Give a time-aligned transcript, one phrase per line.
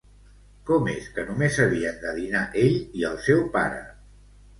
[0.69, 3.79] Com és que només havien de dinar ell i el seu pare?